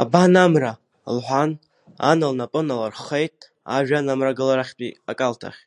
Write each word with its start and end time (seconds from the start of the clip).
Абан 0.00 0.34
Амра,— 0.44 0.72
лҳәан, 1.16 1.50
Ан 2.10 2.20
лнапы 2.30 2.60
налырххеит 2.68 3.36
ажәҩан 3.74 4.06
амрагыларахьтәи 4.12 4.96
акалҭахь. 5.10 5.60